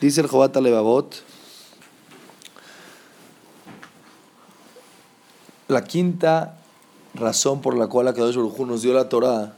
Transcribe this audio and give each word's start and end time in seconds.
Dice 0.00 0.20
el 0.20 0.28
Jobat 0.28 0.56
Levavot, 0.56 1.24
la 5.66 5.82
quinta 5.82 6.56
razón 7.14 7.60
por 7.60 7.76
la 7.76 7.88
cual 7.88 8.06
Akadosh 8.06 8.36
Baruj 8.36 8.60
Hu 8.60 8.66
nos 8.66 8.82
dio 8.82 8.94
la 8.94 9.08
Torah, 9.08 9.56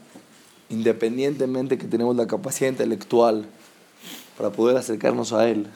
independientemente 0.69 1.77
que 1.77 1.85
tenemos 1.85 2.15
la 2.15 2.25
capacidad 2.25 2.71
intelectual 2.71 3.45
para 4.35 4.49
poder 4.49 4.77
acercarnos 4.77 5.31
a 5.31 5.47
Él, 5.47 5.67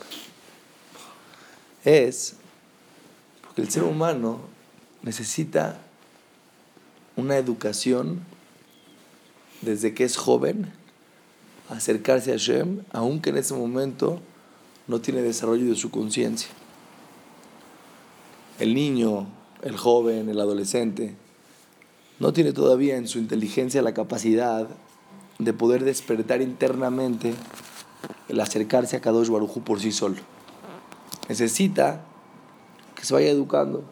es 1.84 2.34
porque 3.44 3.62
el 3.62 3.70
ser 3.70 3.84
humano 3.84 4.40
necesita 5.04 5.78
una 7.16 7.38
educación 7.38 8.22
desde 9.62 9.94
que 9.94 10.06
es 10.06 10.18
joven, 10.18 10.74
acercarse 11.70 12.32
a 12.32 12.34
Hashem, 12.34 12.82
aunque 12.92 13.30
en 13.30 13.38
ese 13.38 13.54
momento 13.54 14.22
no 14.88 15.02
tiene 15.02 15.22
desarrollo 15.22 15.66
de 15.66 15.76
su 15.76 15.90
conciencia. 15.90 16.50
El 18.60 18.74
niño, 18.74 19.28
el 19.64 19.78
joven, 19.78 20.30
el 20.30 20.40
adolescente, 20.40 21.16
no 22.20 22.32
tiene 22.32 22.54
todavía 22.54 22.96
en 22.96 23.08
su 23.08 23.20
inteligencia 23.20 23.82
la 23.82 23.94
capacidad 23.94 24.68
de 25.40 25.54
poder 25.54 25.84
despertar 25.84 26.42
internamente 26.42 27.34
el 28.30 28.40
acercarse 28.40 28.96
a 28.96 29.02
Kadosh 29.02 29.30
Baruj 29.30 29.60
por 29.60 29.82
sí 29.82 29.92
solo. 29.92 30.18
Necesita 31.28 32.02
que 32.96 33.04
se 33.04 33.14
vaya 33.14 33.30
educando 33.30 33.84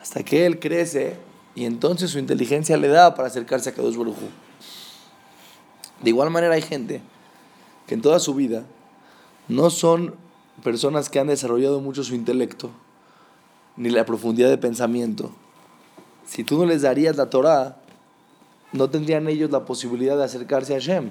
hasta 0.00 0.22
que 0.22 0.46
él 0.46 0.60
crece 0.60 1.16
y 1.54 1.64
entonces 1.64 2.10
su 2.10 2.18
inteligencia 2.18 2.76
le 2.76 2.88
da 2.88 3.14
para 3.14 3.28
acercarse 3.28 3.70
a 3.70 3.74
Kadosh 3.74 3.96
Baruj 3.96 4.16
De 6.02 6.10
igual 6.10 6.30
manera 6.30 6.54
hay 6.54 6.62
gente 6.62 7.02
que 7.86 7.94
en 7.94 8.02
toda 8.02 8.20
su 8.20 8.34
vida 8.34 8.64
no 9.50 9.68
son 9.70 10.14
personas 10.62 11.10
que 11.10 11.18
han 11.18 11.26
desarrollado 11.26 11.80
mucho 11.80 12.04
su 12.04 12.14
intelecto, 12.14 12.70
ni 13.76 13.90
la 13.90 14.06
profundidad 14.06 14.48
de 14.48 14.58
pensamiento. 14.58 15.30
Si 16.24 16.44
tú 16.44 16.58
no 16.58 16.66
les 16.66 16.82
darías 16.82 17.16
la 17.16 17.30
Torah, 17.30 17.76
no 18.72 18.88
tendrían 18.88 19.28
ellos 19.28 19.50
la 19.50 19.64
posibilidad 19.64 20.16
de 20.16 20.24
acercarse 20.24 20.74
a 20.74 20.78
Hashem, 20.78 21.10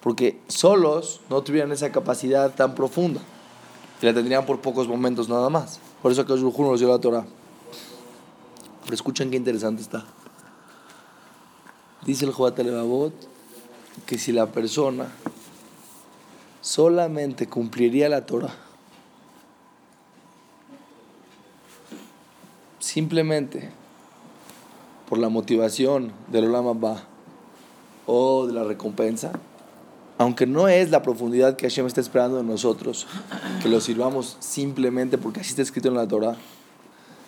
porque 0.00 0.40
solos 0.48 1.20
no 1.28 1.42
tuvieran 1.42 1.70
esa 1.72 1.92
capacidad 1.92 2.54
tan 2.54 2.74
profunda, 2.74 3.20
y 4.00 4.06
la 4.06 4.14
tendrían 4.14 4.46
por 4.46 4.60
pocos 4.60 4.88
momentos 4.88 5.28
nada 5.28 5.50
más. 5.50 5.78
Por 6.00 6.12
eso 6.12 6.24
que 6.24 6.34
no 6.34 6.70
nos 6.70 6.80
dio 6.80 6.88
la 6.88 6.98
Torah. 6.98 7.26
Pero 8.84 8.94
escuchen 8.94 9.30
qué 9.30 9.36
interesante 9.36 9.82
está. 9.82 10.04
Dice 12.04 12.24
el 12.24 12.32
Levavot 12.32 13.12
que 14.06 14.16
si 14.16 14.30
la 14.30 14.46
persona 14.46 15.08
solamente 16.66 17.46
cumpliría 17.46 18.08
la 18.08 18.26
Torah. 18.26 18.52
Simplemente 22.80 23.70
por 25.08 25.18
la 25.18 25.28
motivación 25.28 26.10
del 26.26 26.46
Olam 26.46 26.66
Abba 26.66 27.04
o 28.06 28.48
de 28.48 28.52
la 28.52 28.64
recompensa, 28.64 29.30
aunque 30.18 30.46
no 30.46 30.66
es 30.66 30.90
la 30.90 31.02
profundidad 31.02 31.54
que 31.54 31.68
Hashem 31.68 31.86
está 31.86 32.00
esperando 32.00 32.38
de 32.38 32.42
nosotros, 32.42 33.06
que 33.62 33.68
lo 33.68 33.80
sirvamos 33.80 34.36
simplemente 34.40 35.18
porque 35.18 35.40
así 35.40 35.50
está 35.50 35.62
escrito 35.62 35.86
en 35.86 35.94
la 35.94 36.08
Torah, 36.08 36.34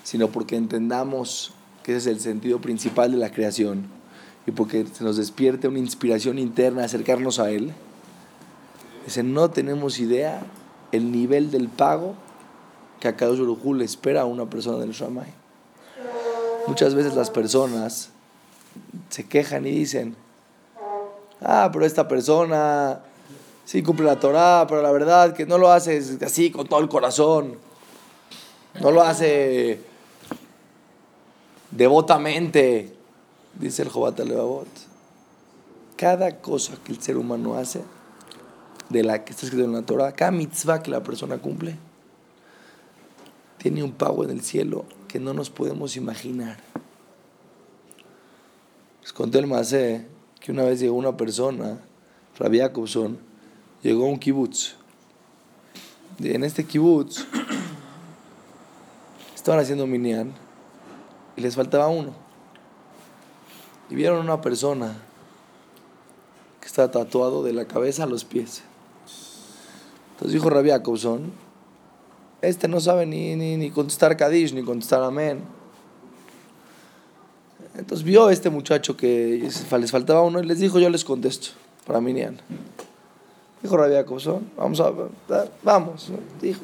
sino 0.03 0.27
porque 0.29 0.57
entendamos 0.57 1.53
que 1.85 1.93
ese 1.93 2.11
es 2.11 2.17
el 2.17 2.21
sentido 2.21 2.61
principal 2.61 3.13
de 3.13 3.19
la 3.19 3.31
creación 3.31 3.87
y 4.49 4.51
porque 4.51 4.85
se 4.93 5.05
nos 5.05 5.17
despierte 5.17 5.69
una 5.69 5.79
inspiración 5.79 6.41
interna 6.41 6.83
a 6.83 6.87
acercarnos 6.87 7.39
a 7.39 7.53
Él 7.53 7.73
Dice, 9.09 9.23
no 9.23 9.49
tenemos 9.49 10.01
idea 10.01 10.43
el 10.93 11.11
nivel 11.11 11.51
del 11.51 11.71
pago 11.71 12.13
que 13.01 13.09
a 13.09 13.17
Kadosh 13.17 13.39
Baruj 13.39 13.75
le 13.75 13.87
espera 13.87 14.21
a 14.21 14.25
una 14.27 14.51
persona 14.51 14.77
del 14.77 14.91
Shamay. 14.91 15.33
Muchas 16.67 16.95
veces 16.95 17.15
las 17.15 17.31
personas 17.31 18.11
se 19.09 19.27
quejan 19.27 19.67
y 19.67 19.71
dicen, 19.71 20.15
ah, 21.41 21.71
pero 21.73 21.87
esta 21.87 22.07
persona 22.07 23.01
sí 23.65 23.83
cumple 23.83 24.05
la 24.05 24.21
Torah, 24.21 24.67
pero 24.69 24.83
la 24.83 24.93
verdad 24.93 25.33
que 25.33 25.47
no 25.47 25.57
lo 25.57 25.73
hace 25.73 26.03
así 26.21 26.51
con 26.51 26.67
todo 26.67 26.81
el 26.81 26.91
corazón, 26.91 27.57
no 28.79 28.91
lo 28.91 29.01
hace 29.01 29.81
devotamente, 31.71 32.95
dice 33.55 33.81
el 33.81 33.89
Jobat 33.89 34.19
Levavot. 34.19 34.69
Cada 35.97 36.43
cosa 36.43 36.75
que 36.85 36.93
el 36.93 37.01
ser 37.01 37.17
humano 37.17 37.55
hace, 37.55 37.81
de 38.89 39.03
la 39.03 39.25
que 39.25 39.33
está 39.33 39.47
escrito 39.47 39.65
en 39.65 39.73
la 39.73 39.83
Torah, 39.83 40.13
cada 40.13 40.31
mitzvah 40.31 40.83
que 40.83 40.91
la 40.91 41.03
persona 41.03 41.39
cumple, 41.39 41.77
tiene 43.59 43.83
un 43.83 43.93
pago 43.93 44.25
en 44.25 44.31
el 44.31 44.41
cielo 44.41 44.85
que 45.09 45.19
no 45.19 45.35
nos 45.35 45.51
podemos 45.51 45.97
imaginar. 45.97 46.59
Les 49.03 49.13
conté 49.13 49.39
el 49.39 49.47
Masé 49.47 50.07
que 50.41 50.53
una 50.53 50.63
vez 50.63 50.81
llegó 50.81 50.97
una 50.97 51.17
persona, 51.17 51.79
Rabbi 52.39 52.59
Jacobson, 52.59 53.19
llegó 53.83 54.07
a 54.07 54.09
un 54.09 54.19
kibutz. 54.19 54.77
En 56.21 56.45
este 56.45 56.65
kibutz 56.65 57.27
estaban 59.35 59.61
haciendo 59.61 59.87
minyan 59.87 60.33
y 61.37 61.41
les 61.41 61.57
faltaba 61.57 61.89
uno. 61.89 62.13
Y 63.91 63.95
vieron 63.95 64.19
a 64.19 64.21
una 64.23 64.41
persona 64.41 64.95
que 66.61 66.67
estaba 66.67 66.91
tatuado 66.91 67.43
de 67.43 67.53
la 67.53 67.67
cabeza 67.67 68.05
a 68.05 68.07
los 68.07 68.25
pies. 68.25 68.63
Entonces 70.19 70.35
dijo 70.35 70.51
Rabbi 70.51 70.71
Jacobson, 70.71 71.31
este 72.43 72.67
no 72.67 72.81
sabe 72.81 73.07
ni, 73.07 73.37
ni, 73.37 73.71
contestar 73.71 74.17
Kadish, 74.17 74.53
ni 74.53 74.65
contestar 74.65 75.01
Amén. 75.05 75.45
Entonces 77.77 78.05
vio 78.05 78.29
este 78.29 78.51
muchacho 78.51 78.97
que 78.97 79.49
les 79.79 79.91
faltaba 79.93 80.23
uno 80.23 80.41
y 80.41 80.45
les 80.45 80.59
dijo, 80.59 80.81
yo 80.81 80.91
les 80.91 81.05
contesto 81.05 81.51
para 81.87 82.01
Minian. 82.01 82.37
Dijo 83.63 83.77
Rabbi 83.77 83.95
Jacobson, 83.95 84.51
vamos 84.57 84.81
a 84.81 84.93
vamos, 85.63 86.11
dijo. 86.43 86.63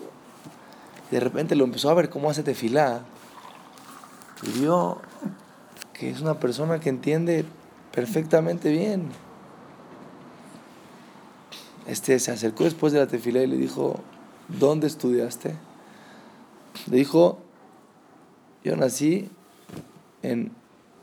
Y 1.13 1.15
de 1.15 1.21
repente 1.21 1.55
lo 1.55 1.63
empezó 1.63 1.91
a 1.91 1.95
ver 1.95 2.11
cómo 2.11 2.31
hace 2.31 2.43
tefilá. 2.43 3.03
Y 4.43 4.59
vio 4.59 4.99
que 5.93 6.11
es 6.11 6.21
una 6.21 6.41
persona 6.41 6.81
que 6.81 6.89
entiende 6.89 7.45
perfectamente 7.93 8.73
bien 8.73 9.11
este 11.87 12.19
se 12.19 12.31
acercó 12.31 12.65
después 12.65 12.93
de 12.93 12.99
la 12.99 13.07
tefila 13.07 13.43
y 13.43 13.47
le 13.47 13.57
dijo, 13.57 14.01
¿dónde 14.49 14.87
estudiaste? 14.87 15.55
Le 16.91 16.97
dijo, 16.97 17.39
yo 18.63 18.77
nací 18.77 19.29
en 20.23 20.53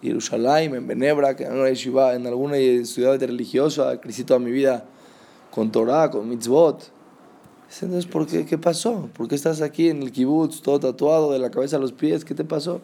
Jerusalén, 0.01 0.73
en 0.73 0.87
Benebra, 0.87 1.31
en 1.31 1.51
alguna 1.51 2.13
en 2.13 2.27
alguna 2.27 2.55
ciudad 2.85 3.19
religiosa, 3.19 4.01
crecí 4.01 4.23
toda 4.23 4.39
mi 4.39 4.51
vida 4.51 4.85
con 5.51 5.71
Torah, 5.71 6.09
con 6.09 6.27
mitzvot. 6.27 6.91
Entonces, 7.81 8.05
¿por 8.05 8.27
qué? 8.27 8.45
¿Qué 8.45 8.57
pasó? 8.57 9.09
¿Por 9.13 9.27
qué 9.27 9.35
estás 9.35 9.61
aquí 9.61 9.89
en 9.89 10.01
el 10.01 10.11
kibutz, 10.11 10.61
todo 10.61 10.79
tatuado 10.79 11.31
de 11.31 11.39
la 11.39 11.51
cabeza 11.51 11.77
a 11.77 11.79
los 11.79 11.93
pies? 11.93 12.25
¿Qué 12.25 12.33
te 12.33 12.43
pasó? 12.43 12.81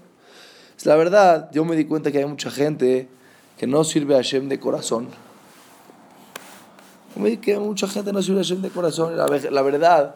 Es 0.78 0.85
la 0.85 0.96
verdad, 0.96 1.50
yo 1.52 1.66
me 1.66 1.75
di 1.75 1.85
cuenta 1.85 2.12
que 2.12 2.19
hay 2.19 2.25
mucha 2.25 2.52
gente 2.52 3.09
que 3.58 3.68
no 3.68 3.84
sirve 3.84 4.14
a 4.14 4.18
Hashem 4.18 4.47
de 4.47 4.59
corazón 4.59 5.08
que 7.41 7.59
mucha 7.59 7.88
gente 7.88 8.13
no 8.13 8.22
sirve 8.22 8.39
a 8.39 8.44
Hashem 8.44 8.61
de 8.61 8.69
corazón. 8.69 9.17
La, 9.17 9.61
verdad, 9.61 10.16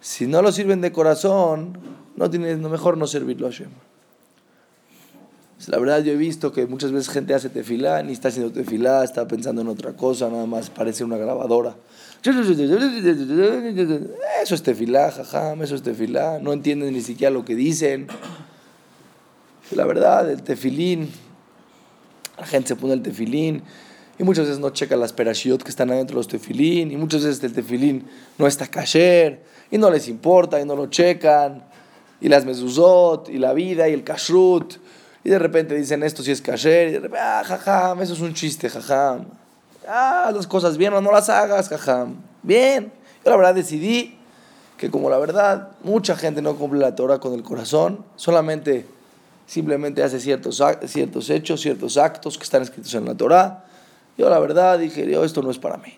si 0.00 0.26
no 0.26 0.42
lo 0.42 0.52
sirven 0.52 0.80
de 0.80 0.92
corazón, 0.92 1.78
no 2.16 2.28
tiene, 2.30 2.56
mejor 2.56 2.96
no 2.96 3.06
servirlo 3.06 3.46
a 3.46 3.50
Hashem. 3.50 3.70
La 5.66 5.78
verdad, 5.78 6.02
yo 6.02 6.12
he 6.12 6.16
visto 6.16 6.52
que 6.52 6.66
muchas 6.66 6.90
veces 6.90 7.12
gente 7.12 7.34
hace 7.34 7.50
tefilá, 7.50 8.02
ni 8.02 8.12
está 8.12 8.28
haciendo 8.28 8.50
tefilá, 8.50 9.04
está 9.04 9.28
pensando 9.28 9.60
en 9.60 9.68
otra 9.68 9.92
cosa, 9.92 10.30
nada 10.30 10.46
más 10.46 10.70
parece 10.70 11.04
una 11.04 11.18
grabadora. 11.18 11.76
Eso 14.42 14.54
es 14.54 14.62
tefilá, 14.62 15.10
jajam, 15.10 15.62
eso 15.62 15.74
es 15.74 15.82
tefilá. 15.82 16.38
No 16.38 16.52
entienden 16.52 16.92
ni 16.94 17.02
siquiera 17.02 17.30
lo 17.30 17.44
que 17.44 17.54
dicen. 17.54 18.06
La 19.72 19.84
verdad, 19.84 20.30
el 20.30 20.42
tefilín, 20.42 21.10
la 22.38 22.46
gente 22.46 22.68
se 22.68 22.76
pone 22.76 22.94
el 22.94 23.02
tefilín 23.02 23.62
y 24.20 24.22
muchas 24.22 24.44
veces 24.44 24.60
no 24.60 24.68
checa 24.68 24.96
las 24.96 25.14
perashiot 25.14 25.62
que 25.62 25.70
están 25.70 25.90
adentro 25.90 26.16
de 26.16 26.18
los 26.18 26.28
tefilín, 26.28 26.92
y 26.92 26.96
muchas 26.98 27.24
veces 27.24 27.42
el 27.42 27.54
tefilín 27.54 28.06
no 28.36 28.46
está 28.46 28.66
kasher, 28.66 29.42
y 29.70 29.78
no 29.78 29.90
les 29.90 30.08
importa, 30.08 30.60
y 30.60 30.66
no 30.66 30.76
lo 30.76 30.88
checan, 30.88 31.64
y 32.20 32.28
las 32.28 32.44
mezuzot, 32.44 33.30
y 33.30 33.38
la 33.38 33.54
vida, 33.54 33.88
y 33.88 33.94
el 33.94 34.04
kashrut, 34.04 34.74
y 35.24 35.30
de 35.30 35.38
repente 35.38 35.74
dicen 35.74 36.02
esto 36.02 36.22
sí 36.22 36.32
es 36.32 36.42
kasher, 36.42 36.88
y 36.88 36.92
de 36.92 36.98
repente, 36.98 37.18
ah, 37.18 37.42
jajam, 37.46 38.02
eso 38.02 38.12
es 38.12 38.20
un 38.20 38.34
chiste, 38.34 38.68
jajam. 38.68 39.24
Ah, 39.88 40.30
las 40.34 40.46
cosas 40.46 40.76
bien 40.76 40.92
o 40.92 41.00
no 41.00 41.10
las 41.10 41.30
hagas, 41.30 41.70
jajam. 41.70 42.16
Bien. 42.42 42.92
Yo 43.24 43.30
la 43.30 43.38
verdad 43.38 43.54
decidí 43.54 44.18
que 44.76 44.90
como 44.90 45.08
la 45.08 45.16
verdad 45.16 45.70
mucha 45.82 46.14
gente 46.14 46.42
no 46.42 46.56
cumple 46.56 46.80
la 46.80 46.94
Torah 46.94 47.20
con 47.20 47.32
el 47.32 47.42
corazón, 47.42 48.04
solamente 48.16 48.84
simplemente 49.46 50.02
hace 50.02 50.20
ciertos, 50.20 50.62
ciertos 50.84 51.30
hechos, 51.30 51.62
ciertos 51.62 51.96
actos 51.96 52.36
que 52.36 52.44
están 52.44 52.60
escritos 52.60 52.92
en 52.92 53.06
la 53.06 53.14
Torah, 53.14 53.64
yo 54.20 54.28
la 54.28 54.38
verdad 54.38 54.78
dije, 54.78 55.10
yo, 55.10 55.24
esto 55.24 55.40
no 55.40 55.50
es 55.50 55.58
para 55.58 55.78
mí. 55.78 55.94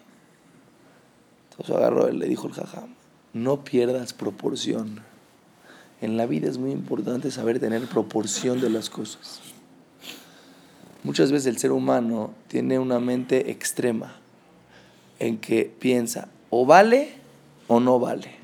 Entonces 1.51 1.75
agarró 1.75 2.09
y 2.09 2.17
le 2.17 2.29
dijo 2.29 2.47
el 2.47 2.53
jajam, 2.53 2.95
no 3.33 3.65
pierdas 3.65 4.13
proporción. 4.13 5.01
En 6.01 6.17
la 6.17 6.27
vida 6.27 6.49
es 6.49 6.57
muy 6.57 6.71
importante 6.71 7.33
saber 7.33 7.59
tener 7.59 7.85
proporción 7.89 8.61
de 8.61 8.71
las 8.71 8.91
cosas. 8.91 9.41
Muchas 11.03 11.33
veces 11.33 11.47
el 11.49 11.59
ser 11.59 11.73
humano 11.73 12.33
tiene 12.47 12.79
una 12.79 13.01
mente 13.01 13.51
extrema 13.51 14.15
en 15.19 15.39
que 15.39 15.65
piensa 15.65 16.29
o 16.49 16.65
vale 16.65 17.15
o 17.67 17.81
no 17.81 17.99
vale. 17.99 18.37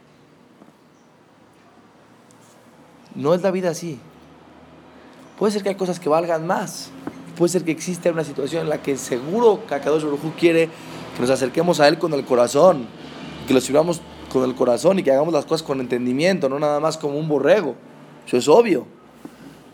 No 3.15 3.33
es 3.33 3.43
la 3.43 3.53
vida 3.53 3.71
así. 3.71 4.01
Puede 5.39 5.53
ser 5.53 5.63
que 5.63 5.69
hay 5.69 5.77
cosas 5.77 6.01
que 6.01 6.09
valgan 6.09 6.49
más. 6.49 6.91
Puede 7.39 7.53
ser 7.53 7.65
que 7.65 7.71
exista 7.71 8.11
una 8.11 8.25
situación 8.25 8.63
en 8.63 8.69
la 8.69 8.83
que 8.83 8.97
seguro 8.97 9.65
Kakadosh 9.65 10.03
Baruj 10.03 10.35
quiere 10.37 10.69
que 11.15 11.21
nos 11.21 11.31
acerquemos 11.31 11.79
a 11.79 11.87
Él 11.87 11.97
con 11.97 12.13
el 12.13 12.25
corazón, 12.25 12.89
que 13.47 13.55
lo 13.55 13.61
sirvamos 13.61 14.01
con 14.33 14.43
el 14.43 14.57
corazón 14.57 14.99
y 14.99 15.05
que 15.05 15.13
hagamos 15.13 15.33
las 15.33 15.45
cosas 15.45 15.65
con 15.65 15.79
entendimiento, 15.79 16.49
no 16.49 16.59
nada 16.59 16.81
más 16.81 16.99
como 16.99 17.17
un 17.17 17.29
borrego. 17.29 17.77
Eso 18.27 18.39
es 18.39 18.49
obvio. 18.49 18.89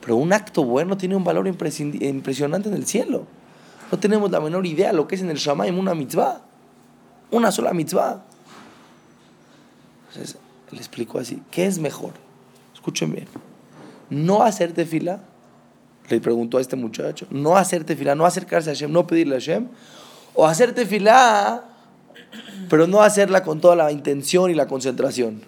Pero 0.02 0.16
un 0.16 0.34
acto 0.34 0.62
bueno 0.62 0.98
tiene 0.98 1.16
un 1.16 1.24
valor 1.24 1.48
impresionante 1.48 2.68
en 2.68 2.74
el 2.74 2.84
cielo. 2.84 3.24
No 3.90 3.98
tenemos 3.98 4.30
la 4.30 4.40
menor 4.40 4.66
idea 4.66 4.88
de 4.88 4.96
lo 4.96 5.08
que 5.08 5.14
es 5.14 5.22
en 5.22 5.30
el 5.30 5.38
Shamaim 5.38 5.78
una 5.78 5.94
mitzvah. 5.94 6.42
Una 7.30 7.50
sola 7.50 7.72
mitzvah. 7.72 8.24
Entonces, 10.08 10.36
le 10.70 10.76
explico 10.76 11.18
así. 11.18 11.42
¿Qué 11.50 11.64
es 11.64 11.78
mejor? 11.78 12.12
Escuchen 12.74 13.10
bien. 13.10 13.26
No 14.10 14.42
hacerte 14.42 14.84
fila. 14.84 15.20
Le 16.08 16.20
preguntó 16.20 16.58
a 16.58 16.60
este 16.60 16.76
muchacho. 16.76 17.26
No 17.30 17.56
hacerte 17.56 17.96
fila, 17.96 18.14
no 18.14 18.26
acercarse 18.26 18.70
a 18.70 18.74
Hashem, 18.74 18.92
no 18.92 19.06
pedirle 19.06 19.36
a 19.36 19.38
Hashem. 19.38 19.68
O 20.34 20.46
hacerte 20.46 20.84
fila, 20.86 21.64
pero 22.68 22.86
no 22.86 23.02
hacerla 23.02 23.42
con 23.42 23.60
toda 23.60 23.76
la 23.76 23.92
intención 23.92 24.50
y 24.50 24.54
la 24.54 24.66
concentración. 24.66 25.42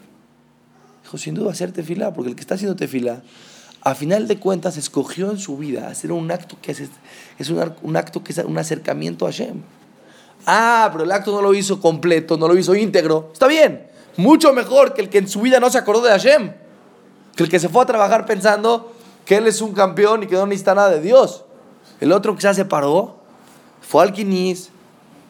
Dijo, 1.03 1.19
sin 1.19 1.35
duda 1.35 1.53
hacerte 1.53 1.83
fila, 1.83 2.13
porque 2.13 2.31
el 2.31 2.37
que 2.37 2.41
está 2.41 2.55
haciendo 2.55 2.77
fila 2.87 3.23
a 3.87 3.95
final 3.95 4.27
de 4.27 4.41
cuentas 4.41 4.77
escogió 4.77 5.31
en 5.31 5.39
su 5.39 5.57
vida 5.57 5.87
hacer 5.87 6.11
un 6.11 6.29
acto 6.33 6.57
que 6.61 6.73
es, 6.73 6.83
es 7.39 7.51
un, 7.51 7.97
acto 7.97 8.25
que 8.25 8.33
es 8.33 8.39
un 8.39 8.59
acercamiento 8.59 9.27
a 9.27 9.31
Hashem. 9.31 9.63
Ah, 10.45 10.89
pero 10.91 11.05
el 11.05 11.13
acto 11.13 11.31
no 11.31 11.41
lo 11.41 11.55
hizo 11.55 11.81
completo, 11.81 12.37
no 12.37 12.49
lo 12.49 12.59
hizo 12.59 12.75
íntegro. 12.75 13.31
Está 13.33 13.47
bien, 13.47 13.87
mucho 14.17 14.53
mejor 14.53 14.93
que 14.93 15.03
el 15.03 15.09
que 15.09 15.19
en 15.19 15.29
su 15.29 15.41
vida 15.41 15.61
no 15.61 15.71
se 15.71 15.79
acordó 15.79 16.03
de 16.03 16.11
Hashem. 16.11 16.53
Que 17.37 17.45
el 17.45 17.49
que 17.49 17.61
se 17.61 17.69
fue 17.69 17.85
a 17.85 17.87
trabajar 17.87 18.27
pensando 18.27 18.93
que 19.27 19.37
él 19.37 19.47
es 19.47 19.61
un 19.61 19.75
campeón 19.75 20.23
y 20.23 20.27
que 20.27 20.37
no 20.37 20.47
necesita 20.47 20.75
nada 20.75 20.89
de 20.89 21.03
Dios. 21.03 21.45
El 22.01 22.13
otro 22.13 22.35
que 22.35 22.41
se 22.41 22.55
separó, 22.55 23.17
fue 23.83 24.03
al 24.03 24.13
Quinis, 24.13 24.71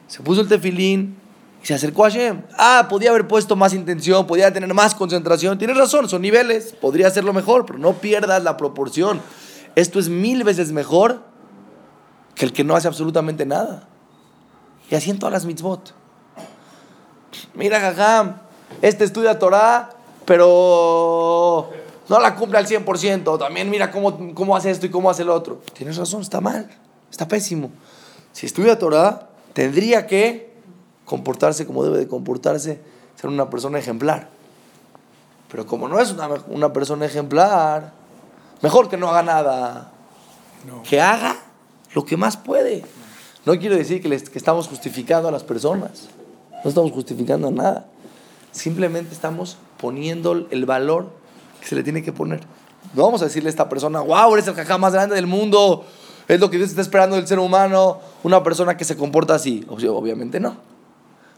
se 0.07 0.21
puso 0.21 0.41
el 0.41 0.47
tefilín, 0.47 1.17
se 1.63 1.73
acercó 1.73 2.05
a 2.05 2.09
Hashem. 2.09 2.43
Ah, 2.57 2.87
podía 2.89 3.09
haber 3.09 3.27
puesto 3.27 3.55
más 3.55 3.73
intención, 3.73 4.25
podía 4.25 4.53
tener 4.53 4.73
más 4.73 4.95
concentración. 4.95 5.57
Tienes 5.57 5.75
razón, 5.75 6.07
son 6.07 6.21
niveles, 6.21 6.73
podría 6.79 7.07
hacerlo 7.07 7.33
mejor, 7.33 7.65
pero 7.65 7.79
no 7.79 7.93
pierdas 7.93 8.41
la 8.43 8.55
proporción. 8.55 9.19
Esto 9.75 9.99
es 9.99 10.09
mil 10.09 10.43
veces 10.43 10.71
mejor 10.71 11.23
que 12.35 12.45
el 12.45 12.53
que 12.53 12.63
no 12.63 12.75
hace 12.75 12.87
absolutamente 12.87 13.45
nada. 13.45 13.87
Y 14.89 14.95
así 14.95 15.09
en 15.09 15.19
todas 15.19 15.33
las 15.33 15.45
mitzvot. 15.45 15.93
Mira, 17.55 17.79
jajam, 17.79 18.37
este 18.81 19.03
estudia 19.03 19.39
Torah, 19.39 19.89
pero 20.25 21.69
no 22.09 22.19
la 22.19 22.35
cumple 22.35 22.57
al 22.57 22.67
100%. 22.67 23.37
También 23.37 23.69
mira 23.69 23.91
cómo, 23.91 24.33
cómo 24.33 24.55
hace 24.55 24.71
esto 24.71 24.85
y 24.85 24.89
cómo 24.89 25.09
hace 25.09 25.23
el 25.23 25.29
otro. 25.29 25.61
Tienes 25.73 25.97
razón, 25.97 26.21
está 26.21 26.41
mal, 26.41 26.69
está 27.11 27.27
pésimo. 27.27 27.71
Si 28.31 28.45
estudia 28.45 28.79
Torah, 28.79 29.29
tendría 29.53 30.07
que 30.07 30.53
comportarse 31.05 31.65
como 31.65 31.83
debe 31.83 31.97
de 31.97 32.07
comportarse, 32.07 32.79
ser 33.15 33.29
una 33.29 33.49
persona 33.49 33.79
ejemplar. 33.79 34.29
Pero 35.49 35.65
como 35.65 35.87
no 35.87 35.99
es 35.99 36.11
una, 36.11 36.29
una 36.47 36.73
persona 36.73 37.05
ejemplar, 37.05 37.93
mejor 38.61 38.89
que 38.89 38.97
no 38.97 39.09
haga 39.09 39.23
nada. 39.23 39.91
Que 40.83 40.99
haga 40.99 41.37
lo 41.93 42.05
que 42.05 42.17
más 42.17 42.35
puede. 42.35 42.83
No 43.45 43.57
quiero 43.57 43.75
decir 43.75 44.01
que, 44.01 44.09
les, 44.09 44.29
que 44.29 44.37
estamos 44.37 44.67
justificando 44.67 45.29
a 45.29 45.31
las 45.31 45.43
personas. 45.43 46.09
No 46.63 46.69
estamos 46.69 46.91
justificando 46.91 47.49
nada. 47.51 47.87
Simplemente 48.51 49.13
estamos 49.13 49.57
poniendo 49.77 50.47
el 50.49 50.65
valor 50.65 51.09
se 51.67 51.75
le 51.75 51.83
tiene 51.83 52.01
que 52.01 52.13
poner. 52.13 52.41
No 52.93 53.03
vamos 53.03 53.21
a 53.21 53.25
decirle 53.25 53.49
a 53.49 53.51
esta 53.51 53.67
persona, 53.67 53.99
wow, 53.99 54.33
eres 54.33 54.47
el 54.47 54.53
jajá 54.53 54.77
más 54.77 54.93
grande 54.93 55.15
del 55.15 55.27
mundo. 55.27 55.85
Es 56.27 56.39
lo 56.39 56.49
que 56.49 56.57
Dios 56.57 56.69
está 56.69 56.81
esperando 56.81 57.15
del 57.15 57.27
ser 57.27 57.39
humano. 57.39 57.99
Una 58.23 58.41
persona 58.43 58.77
que 58.77 58.85
se 58.85 58.95
comporta 58.95 59.35
así. 59.35 59.65
Obviamente 59.67 60.39
no. 60.39 60.57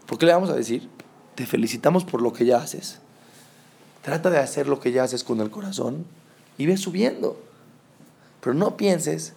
¿Por 0.06 0.18
qué 0.18 0.26
le 0.26 0.32
vamos 0.32 0.50
a 0.50 0.54
decir? 0.54 0.88
Te 1.34 1.46
felicitamos 1.46 2.04
por 2.04 2.22
lo 2.22 2.32
que 2.32 2.44
ya 2.44 2.58
haces. 2.58 3.00
Trata 4.02 4.30
de 4.30 4.38
hacer 4.38 4.68
lo 4.68 4.80
que 4.80 4.92
ya 4.92 5.02
haces 5.02 5.24
con 5.24 5.40
el 5.40 5.50
corazón 5.50 6.06
y 6.58 6.66
ve 6.66 6.76
subiendo. 6.76 7.36
Pero 8.40 8.54
no 8.54 8.76
pienses, 8.76 9.34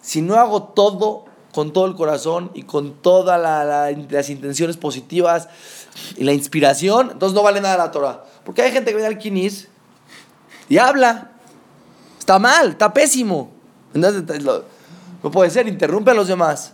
si 0.00 0.22
no 0.22 0.36
hago 0.36 0.62
todo 0.62 1.24
con 1.52 1.72
todo 1.72 1.86
el 1.86 1.96
corazón 1.96 2.52
y 2.54 2.62
con 2.62 2.94
todas 3.02 3.40
las 3.40 4.30
intenciones 4.30 4.76
positivas 4.76 5.48
y 6.16 6.24
la 6.24 6.32
inspiración, 6.32 7.10
entonces 7.12 7.34
no 7.34 7.42
vale 7.42 7.60
nada 7.60 7.76
la 7.76 7.90
Torah. 7.90 8.24
Porque 8.44 8.62
hay 8.62 8.72
gente 8.72 8.90
que 8.90 8.96
viene 8.96 9.08
al 9.08 9.18
Kinis 9.18 9.68
y 10.70 10.78
habla. 10.78 11.32
Está 12.18 12.38
mal, 12.38 12.70
está 12.70 12.94
pésimo. 12.94 13.50
Entonces, 13.92 14.24
no 15.22 15.30
puede 15.30 15.50
ser, 15.50 15.68
interrumpe 15.68 16.12
a 16.12 16.14
los 16.14 16.28
demás. 16.28 16.72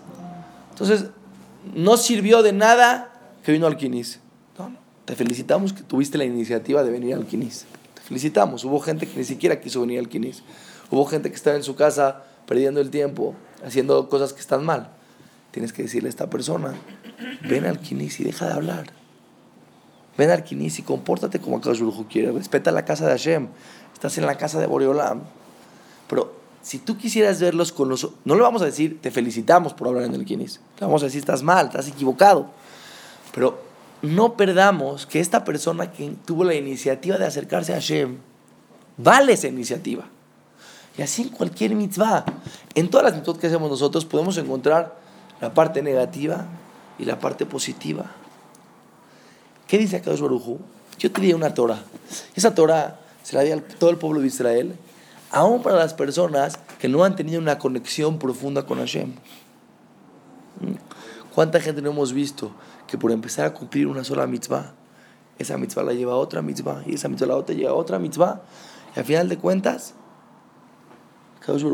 Entonces, 0.71 1.07
no 1.75 1.97
sirvió 1.97 2.43
de 2.43 2.53
nada 2.53 3.11
que 3.43 3.51
vino 3.53 3.67
al 3.67 3.77
Quinis. 3.77 4.21
No, 4.59 4.69
no. 4.69 4.77
Te 5.07 5.17
felicitamos 5.17 5.73
que 5.73 5.83
tuviste 5.83 6.19
la 6.19 6.25
iniciativa 6.25 6.85
de 6.85 6.91
venir 6.91 7.15
al 7.15 7.27
Quinis. 7.27 7.65
Te 7.95 8.03
felicitamos. 8.03 8.65
Hubo 8.65 8.79
gente 8.81 9.09
que 9.09 9.19
ni 9.19 9.25
siquiera 9.25 9.61
quiso 9.61 9.81
venir 9.81 9.99
al 9.99 10.09
Quinis. 10.09 10.43
Hubo 10.91 11.07
gente 11.07 11.31
que 11.31 11.37
estaba 11.37 11.57
en 11.57 11.63
su 11.63 11.75
casa 11.75 12.25
perdiendo 12.47 12.81
el 12.81 12.91
tiempo, 12.91 13.35
haciendo 13.65 14.09
cosas 14.11 14.35
que 14.35 14.41
están 14.41 14.65
mal. 14.65 14.91
Tienes 15.53 15.73
que 15.73 15.83
decirle 15.83 16.09
a 16.09 16.11
esta 16.11 16.29
persona, 16.29 16.75
ven 17.49 17.65
al 17.65 17.81
Quinis 17.81 18.21
y 18.21 18.25
deja 18.25 18.47
de 18.47 18.53
hablar. 18.53 18.93
Ven 20.17 20.31
al 20.31 20.45
Quinis 20.45 20.79
y 20.79 20.83
compórtate 20.83 21.41
como 21.41 21.59
Akash 21.59 21.83
quiere. 22.11 22.33
Respeta 22.33 22.71
la 22.71 22.85
casa 22.85 23.07
de 23.07 23.13
Hashem. 23.13 23.49
Estás 23.97 24.19
en 24.19 24.27
la 24.27 24.37
casa 24.37 24.61
de 24.61 24.67
Boreolam. 24.67 25.23
Pero 26.07 26.35
si 26.61 26.79
tú 26.79 26.99
quisieras 26.99 27.41
verlos 27.41 27.73
con 27.73 27.89
los... 27.89 28.11
No 28.27 28.35
le 28.35 28.43
vamos 28.43 28.61
a 28.61 28.67
decir, 28.67 29.01
te 29.01 29.11
felicitamos 29.11 29.73
por 29.73 29.89
hablar 29.89 30.03
en 30.03 30.15
el 30.15 30.27
Quinis. 30.27 30.61
Le 30.79 30.85
vamos 30.85 31.01
a 31.01 31.07
decir, 31.07 31.21
estás 31.21 31.43
mal, 31.43 31.69
estás 31.69 31.89
equivocado. 31.89 32.51
Pero 33.35 33.59
no 34.03 34.37
perdamos 34.37 35.07
que 35.07 35.19
esta 35.19 35.45
persona 35.45 35.93
que 35.93 36.15
tuvo 36.27 36.45
la 36.45 36.55
iniciativa 36.55 37.17
de 37.17 37.25
acercarse 37.25 37.73
a 37.73 37.77
Hashem, 37.77 38.19
vale 38.99 39.33
esa 39.33 39.49
iniciativa. 39.49 40.05
Y 40.99 41.01
así 41.01 41.23
en 41.23 41.29
cualquier 41.31 41.75
mitzvah, 41.75 42.27
en 42.75 42.91
todas 42.91 43.05
las 43.07 43.15
mitzvot 43.15 43.41
que 43.41 43.47
hacemos 43.47 43.71
nosotros, 43.71 44.05
podemos 44.05 44.37
encontrar 44.37 44.95
la 45.41 45.55
parte 45.55 45.83
negativa 45.83 46.45
y 46.99 47.07
la 47.07 47.19
parte 47.19 47.47
positiva. 47.47 48.13
¿Qué 49.67 49.79
dice 49.79 49.97
acá 49.97 50.11
Baruj 50.11 50.59
Yo 50.99 51.11
te 51.11 51.23
di 51.23 51.33
una 51.33 51.55
Torah. 51.55 51.83
Esa 52.35 52.55
Torah 52.55 53.01
se 53.27 53.35
la 53.35 53.43
di 53.43 53.51
a 53.51 53.61
todo 53.61 53.91
el 53.91 53.97
pueblo 53.97 54.21
de 54.21 54.29
Israel, 54.29 54.77
aún 55.33 55.61
para 55.61 55.75
las 55.75 55.95
personas 55.95 56.61
que 56.79 56.89
no 56.89 57.03
han 57.03 57.17
tenido 57.17 57.41
una 57.41 57.59
conexión 57.59 58.21
profunda 58.21 58.67
con 58.67 58.79
Hashem. 58.79 59.15
¿Cuánta 61.35 61.61
gente 61.61 61.83
no 61.83 61.91
hemos 61.91 62.13
visto 62.13 62.53
que 62.87 62.97
por 62.97 63.11
empezar 63.11 63.47
a 63.47 63.53
cumplir 63.53 63.89
una 63.89 64.05
sola 64.05 64.29
mitzvah, 64.29 64.75
esa 65.41 65.59
mitzvah 65.59 65.83
la 65.83 65.93
lleva 65.93 66.13
a 66.13 66.17
otra 66.19 66.41
mitzvah, 66.41 66.85
y 66.87 66.95
esa 66.95 67.09
mitzvah 67.09 67.27
la 67.27 67.35
otra 67.35 67.53
lleva 67.53 67.73
a 67.73 67.75
otra 67.75 67.99
mitzvah, 67.99 68.43
y 68.95 69.01
al 69.01 69.05
final 69.05 69.29
de 69.29 69.39
cuentas, 69.39 69.95
Kadosh 71.41 71.65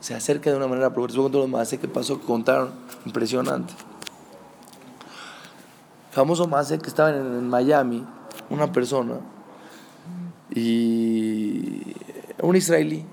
se 0.00 0.14
acerca 0.14 0.48
de 0.48 0.56
una 0.56 0.68
manera 0.68 0.94
progresiva 0.94 1.24
con 1.24 1.32
todos 1.32 1.44
los 1.44 1.52
más 1.52 1.68
que 1.68 1.86
pasó, 1.86 2.18
que 2.18 2.24
contaron, 2.24 2.70
impresionante. 3.04 3.74
Famoso 6.12 6.46
más 6.46 6.68
que 6.68 6.76
estaba 6.76 7.10
en, 7.10 7.46
Miami, 7.50 8.06
una 8.48 8.72
persona, 8.72 9.20
y 10.56 11.82
un 12.40 12.56
israelí, 12.56 13.04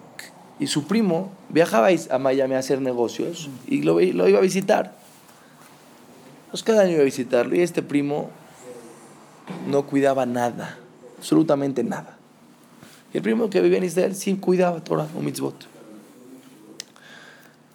y 0.60 0.68
su 0.68 0.86
primo 0.88 1.32
viajaba 1.50 1.90
a 2.10 2.18
Miami 2.18 2.56
a 2.56 2.60
hacer 2.60 2.80
negocios 2.80 3.50
y 3.68 3.82
lo, 3.82 4.00
iba 4.00 4.38
a 4.38 4.42
visitar. 4.42 4.96
Pues 6.52 6.64
cada 6.64 6.84
año 6.84 6.94
iba 6.94 7.02
a 7.02 7.06
visitarlo 7.06 7.54
y 7.56 7.62
este 7.62 7.82
primo 7.82 8.30
no 9.68 9.86
cuidaba 9.86 10.26
nada, 10.26 10.78
absolutamente 11.18 11.84
nada. 11.84 12.18
Y 13.14 13.18
el 13.18 13.24
primo 13.24 13.50
que 13.50 13.60
vivía 13.60 13.80
en 13.80 13.84
Israel 13.84 14.16
sí 14.16 14.36
cuidaba 14.36 14.82
Torah 14.82 15.08
o 15.18 15.22
mitzvot. 15.22 15.68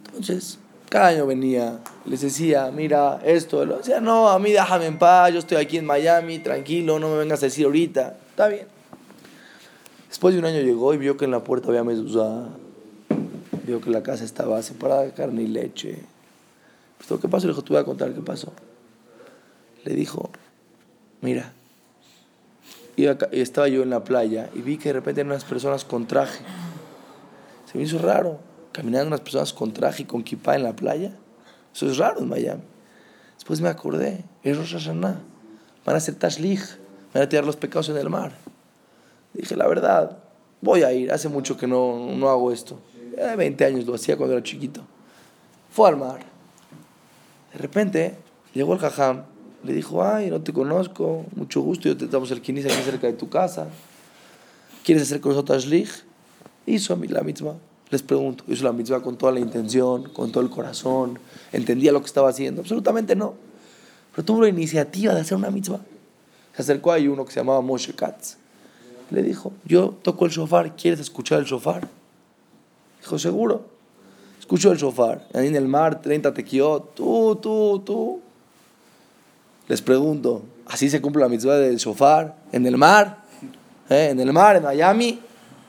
Entonces, 0.07 0.59
cada 0.89 1.09
año 1.09 1.27
venía, 1.27 1.81
les 2.07 2.23
decía, 2.23 2.71
mira, 2.75 3.21
esto, 3.23 3.67
lo 3.67 3.79
decía, 3.79 4.01
no, 4.01 4.31
a 4.31 4.39
mí 4.39 4.51
déjame 4.53 4.87
en 4.87 4.99
paz, 4.99 5.33
yo 5.33 5.41
estoy 5.41 5.59
aquí 5.59 5.77
en 5.77 5.85
Miami, 5.85 6.39
tranquilo, 6.39 6.99
no 6.99 7.11
me 7.11 7.19
vengas 7.19 7.43
a 7.43 7.47
decir 7.47 7.67
ahorita, 7.67 8.17
está 8.31 8.49
bien. 8.49 8.78
Después 10.09 10.35
de 10.35 10.41
un 10.41 10.47
año 10.47 10.61
llegó 10.61 10.95
y 10.95 10.99
vio 10.99 11.17
que 11.17 11.27
en 11.27 11.31
la 11.31 11.45
puerta 11.45 11.69
había 11.69 11.85
mezuzá, 11.85 12.49
vio 13.67 13.81
que 13.81 13.91
la 13.91 14.03
casa 14.03 14.25
estaba 14.25 14.63
separada 14.63 15.03
de 15.03 15.13
carne 15.13 15.43
y 15.43 15.49
leche. 15.49 16.03
Pues, 16.97 17.21
¿Qué 17.21 17.29
pasó? 17.29 17.47
Le 17.47 17.53
dijo, 17.53 17.63
te 17.63 17.73
voy 17.73 17.83
a 17.83 17.85
contar 17.85 18.13
qué 18.13 18.21
pasó 18.21 18.53
le 19.89 19.95
dijo, 19.95 20.31
mira, 21.23 21.53
estaba 23.33 23.69
yo 23.69 23.83
en 23.83 23.91
la 23.91 24.05
playa 24.05 24.51
y 24.55 24.61
vi 24.61 24.77
que 24.77 24.91
de 24.91 24.95
repente 24.95 25.23
eran 25.23 25.33
unas 25.33 25.45
personas 25.45 25.85
con 25.85 26.07
traje. 26.07 26.45
Se 27.71 27.79
me 27.79 27.85
hizo 27.85 27.99
raro, 27.99 28.39
caminando 28.73 29.07
unas 29.07 29.21
personas 29.21 29.55
con 29.55 29.73
traje 29.73 30.03
y 30.03 30.07
con 30.07 30.23
kipá 30.23 30.57
en 30.57 30.65
la 30.65 30.75
playa. 30.77 31.13
Eso 31.75 31.87
es 31.89 31.97
raro 31.97 32.21
en 32.21 32.29
Miami. 32.29 32.63
Después 33.35 33.63
me 33.63 33.71
acordé, 33.71 34.25
es 34.43 34.59
Rosh 34.59 34.73
Hashanah, 34.73 35.21
van 35.87 35.95
a 35.95 35.99
hacer 35.99 36.17
tashlich, 36.17 36.79
van 37.15 37.23
a 37.23 37.29
tirar 37.29 37.47
los 37.47 37.57
pecados 37.57 37.89
en 37.89 37.97
el 37.97 38.11
mar. 38.11 38.33
Dije, 39.35 39.57
la 39.57 39.67
verdad, 39.67 40.19
voy 40.61 40.83
a 40.83 40.93
ir, 40.93 41.13
hace 41.13 41.29
mucho 41.29 41.57
que 41.57 41.67
no, 41.67 42.15
no 42.17 42.29
hago 42.29 42.53
esto. 42.53 42.79
De 43.17 43.37
20 43.37 43.65
años 43.65 43.87
lo 43.87 43.95
hacía 43.95 44.17
cuando 44.17 44.35
era 44.35 44.43
chiquito. 44.43 44.83
Fue 45.71 45.89
al 45.89 45.97
mar. 45.97 46.21
De 47.53 47.59
repente 47.59 48.17
llegó 48.55 48.75
el 48.75 48.79
jajam 48.79 49.25
le 49.65 49.73
dijo, 49.73 50.03
ay, 50.03 50.31
no 50.31 50.41
te 50.41 50.53
conozco, 50.53 51.25
mucho 51.35 51.61
gusto, 51.61 51.89
yo 51.89 51.97
te 51.97 52.07
damos 52.07 52.31
el 52.31 52.41
quinis 52.41 52.67
aquí 52.67 52.81
cerca 52.85 53.07
de 53.07 53.13
tu 53.13 53.29
casa. 53.29 53.67
¿Quieres 54.85 55.03
hacer 55.03 55.21
con 55.21 55.33
nosotros 55.33 55.67
lich? 55.67 56.05
Hizo 56.67 56.97
la 57.09 57.23
mitzvah. 57.23 57.57
Les 57.91 58.03
pregunto, 58.03 58.45
¿hizo 58.49 58.65
la 58.65 58.73
mitzvah 58.73 59.01
con 59.01 59.17
toda 59.17 59.33
la 59.33 59.41
intención, 59.41 60.11
con 60.11 60.31
todo 60.31 60.43
el 60.43 60.51
corazón? 60.51 61.19
¿Entendía 61.53 61.91
lo 61.91 62.01
que 62.01 62.07
estaba 62.07 62.29
haciendo? 62.29 62.61
Absolutamente 62.61 63.17
no. 63.17 63.35
Pero 64.13 64.25
tuvo 64.25 64.43
la 64.43 64.49
iniciativa 64.49 65.15
de 65.15 65.21
hacer 65.21 65.37
una 65.37 65.51
mitzvah. 65.51 65.81
Se 66.55 66.63
acercó 66.63 66.93
a 66.93 66.99
uno 66.99 67.25
que 67.25 67.33
se 67.33 67.41
llamaba 67.41 67.61
Moshe 67.61 67.95
Katz. 67.95 68.37
Le 69.11 69.23
dijo, 69.23 69.53
yo 69.65 69.95
toco 70.03 70.27
el 70.27 70.31
shofar, 70.31 70.77
¿quieres 70.77 71.01
escuchar 71.01 71.39
el 71.39 71.45
shofar? 71.47 71.89
Dijo, 73.01 73.19
seguro. 73.19 73.65
Escucho 74.39 74.71
el 74.73 74.79
shofar. 74.79 75.27
Ahí 75.35 75.47
en 75.47 75.57
el 75.57 75.67
mar, 75.67 76.01
30 76.01 76.35
tequiot, 76.35 76.95
tú, 76.95 77.37
tú, 77.37 77.83
tú. 77.85 78.21
Les 79.67 79.83
pregunto, 79.83 80.43
¿así 80.67 80.89
se 80.89 81.01
cumple 81.01 81.23
la 81.23 81.29
mitzvah 81.29 81.57
del 81.57 81.77
shofar? 81.77 82.35
¿En 82.53 82.67
el 82.67 82.77
mar? 82.77 83.19
¿Eh? 83.91 84.09
¿En 84.11 84.21
el 84.21 84.33
mar, 84.33 84.57
en 84.57 84.63
Miami? 84.63 85.21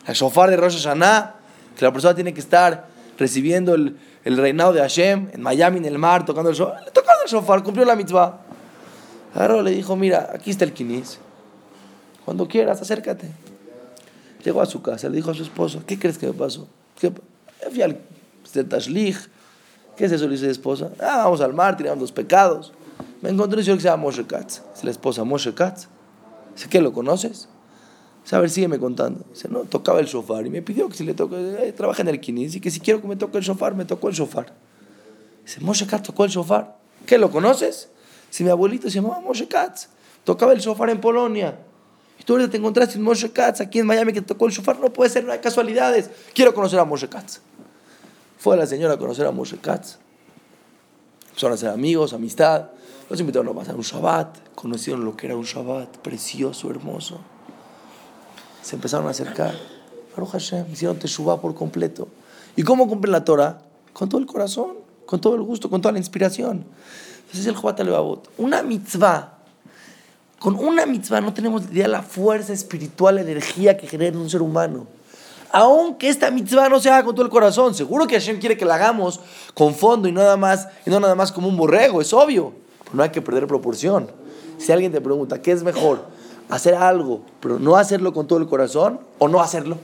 El 0.06 0.14
shofar 0.16 0.50
de 0.50 0.58
Rosh 0.58 0.78
Hashanah, 0.78 1.36
que 1.78 1.86
la 1.86 1.92
persona 1.92 2.16
tiene 2.16 2.34
que 2.34 2.40
estar 2.40 2.88
recibiendo 3.18 3.76
el, 3.76 3.98
el 4.24 4.38
reinado 4.38 4.74
de 4.74 4.82
Hashem, 4.82 5.30
en 5.34 5.42
Miami, 5.42 5.78
en 5.78 5.86
el 5.86 5.98
mar, 5.98 6.26
tocando 6.26 6.50
el 6.50 6.56
shofar. 6.56 6.84
Le 6.84 6.92
tocando 6.92 7.24
el 7.24 7.30
shofar, 7.30 7.64
cumplió 7.64 7.86
la 7.86 7.96
mitzvah. 7.96 8.40
Le 9.36 9.72
dijo, 9.72 9.96
mira, 9.96 10.32
aquí 10.34 10.52
está 10.52 10.66
el 10.66 10.74
kinis. 10.74 11.20
Cuando 12.30 12.48
quieras, 12.48 12.80
acércate. 12.80 13.28
Llegó 14.46 14.62
a 14.62 14.68
su 14.68 14.84
casa, 14.84 15.10
le 15.10 15.16
dijo 15.16 15.32
a 15.32 15.34
su 15.34 15.42
esposo, 15.42 15.82
¿qué 15.88 15.98
crees 15.98 16.20
que 16.20 16.28
me 16.28 16.34
pasó? 16.34 16.68
Fui 16.96 17.82
al. 17.82 17.98
¿Qué 19.98 20.06
es 20.06 20.12
eso? 20.12 20.26
Le 20.26 20.34
dice 20.34 20.46
a 20.46 20.52
esposa. 20.52 20.92
Ah, 21.00 21.24
vamos 21.24 21.42
al 21.42 21.56
mar, 21.56 21.76
tiramos 21.76 22.00
los 22.00 22.12
pecados. 22.12 22.72
Me 23.24 23.32
encontré 23.32 23.58
un 23.58 23.64
señor 23.64 23.80
que 23.80 23.82
se 23.82 23.90
llama 23.90 24.04
Moshe 24.04 24.28
Katz. 24.28 24.62
Es 24.76 24.84
la 24.84 24.92
esposa 24.92 25.24
Moshe 25.24 25.56
Katz. 25.56 25.88
Dice, 26.54 26.70
¿qué 26.70 26.82
lo 26.82 26.94
conoces? 26.94 27.50
Dice, 28.22 28.36
a 28.36 28.40
ver, 28.40 28.52
sígueme 28.52 28.78
contando. 28.78 29.26
Dice, 29.32 29.48
no, 29.50 29.62
tocaba 29.62 30.00
el 30.00 30.06
shofar 30.06 30.46
y 30.46 30.52
me 30.52 30.62
pidió 30.62 30.88
que 30.88 30.98
si 30.98 31.06
le 31.06 31.16
toque, 31.16 31.36
eh, 31.36 31.74
trabaja 31.74 32.04
en 32.04 32.10
el 32.10 32.20
kinis 32.20 32.54
y 32.54 32.62
que 32.62 32.70
si 32.70 32.80
quiero 32.80 33.02
que 33.02 33.08
me 33.08 33.16
toque 33.16 33.40
el 33.40 33.44
shofar, 33.44 33.74
me 33.74 33.86
tocó 33.86 34.10
el 34.10 34.14
shofar. 34.14 34.54
Dice, 35.44 35.62
Moshe 35.62 35.88
Katz 35.88 36.04
tocó 36.04 36.26
el 36.26 36.30
shofar. 36.30 36.78
¿Qué 37.08 37.18
lo 37.18 37.32
conoces? 37.32 37.90
Dice, 38.30 38.44
mi 38.44 38.52
abuelito 38.52 38.88
se 38.88 39.02
llamaba 39.02 39.20
Moshe 39.20 39.48
Katz. 39.48 39.88
Tocaba 40.24 40.54
el 40.54 40.60
shofar 40.60 40.92
en 40.92 41.02
Polonia. 41.02 41.58
Tú 42.30 42.34
ahorita 42.34 42.52
te 42.52 42.58
encontraste 42.58 42.96
en 43.00 43.04
Moshe 43.04 43.32
Katz 43.32 43.60
aquí 43.60 43.80
en 43.80 43.88
Miami 43.88 44.14
que 44.14 44.22
tocó 44.22 44.46
el 44.46 44.52
shofar. 44.52 44.80
No 44.80 44.94
puede 44.94 45.10
ser, 45.10 45.24
no 45.24 45.32
hay 45.32 45.40
casualidades. 45.40 46.12
Quiero 46.36 46.54
conocer 46.54 46.78
a 46.78 46.86
Moshe 46.86 47.10
Katz. 47.10 47.40
Fue 48.38 48.56
la 48.56 48.68
señora 48.68 48.94
a 48.94 48.98
conocer 49.00 49.26
a 49.26 49.32
Moshe 49.32 49.58
Katz. 49.58 49.98
Empezaron 51.30 51.56
a 51.56 51.58
ser 51.58 51.70
amigos, 51.70 52.14
amistad. 52.14 52.68
Los 53.10 53.20
invitaron 53.20 53.48
a 53.50 53.54
pasar 53.54 53.76
un 53.76 53.82
Shabbat, 53.82 54.54
conocieron 54.54 55.06
lo 55.06 55.18
que 55.18 55.26
era 55.26 55.36
un 55.36 55.44
Shabbat, 55.44 55.98
precioso, 56.04 56.70
hermoso. 56.70 57.20
Se 58.62 58.76
empezaron 58.76 59.08
a 59.08 59.10
acercar. 59.10 59.56
Baruch 60.16 60.30
Hashem, 60.30 60.72
hicieron 60.72 61.00
Teshuvah 61.00 61.42
por 61.42 61.56
completo. 61.56 62.10
¿Y 62.56 62.62
cómo 62.62 62.88
cumplen 62.88 63.12
la 63.12 63.26
Torah? 63.26 63.64
Con 63.92 64.08
todo 64.08 64.22
el 64.22 64.28
corazón, 64.28 64.74
con 65.08 65.20
todo 65.20 65.34
el 65.34 65.42
gusto, 65.42 65.68
con 65.72 65.82
toda 65.82 65.94
la 65.94 65.98
inspiración. 65.98 66.64
Entonces 67.22 67.40
es 67.40 67.48
el 67.48 67.56
Jobat 67.56 67.80
Levavot. 67.80 68.30
Una 68.38 68.62
mitzvah. 68.62 69.39
Con 70.40 70.56
una 70.56 70.86
mitzvah 70.86 71.22
no 71.22 71.34
tenemos 71.34 71.64
idea 71.72 71.88
la 71.88 72.02
fuerza 72.02 72.54
espiritual, 72.54 73.16
la 73.16 73.22
energía 73.22 73.78
que 73.78 73.88
genera 73.88 74.16
en 74.16 74.22
un 74.22 74.30
ser 74.30 74.42
humano. 74.42 74.88
Aunque 75.52 76.10
esta 76.10 76.32
mitzvah 76.32 76.70
no 76.70 76.80
se 76.80 76.90
haga 76.90 77.04
con 77.04 77.16
todo 77.16 77.26
el 77.26 77.32
corazón, 77.32 77.76
seguro 77.76 78.08
que 78.08 78.16
Hashem 78.16 78.40
quiere 78.40 78.56
que 78.56 78.66
la 78.66 78.76
hagamos 78.76 79.20
con 79.54 79.76
fondo 79.76 80.08
y 80.08 80.12
nada 80.12 80.38
más, 80.38 80.68
y 80.86 80.90
no 80.90 81.00
nada 81.00 81.16
más 81.16 81.32
como 81.32 81.48
un 81.48 81.58
borrego, 81.58 82.02
es 82.02 82.14
obvio 82.14 82.54
no 82.94 83.04
hay 83.04 83.10
que 83.10 83.22
perder 83.22 83.48
proporción. 83.48 84.10
Si 84.58 84.72
alguien 84.72 84.92
te 84.92 85.02
pregunta, 85.02 85.42
¿qué 85.42 85.52
es 85.52 85.64
mejor? 85.64 86.06
¿Hacer 86.50 86.76
algo, 86.76 87.22
pero 87.40 87.60
no 87.60 87.76
hacerlo 87.76 88.14
con 88.14 88.28
todo 88.28 88.40
el 88.40 88.48
corazón 88.48 89.00
o 89.20 89.28
no 89.28 89.42
hacerlo? 89.42 89.78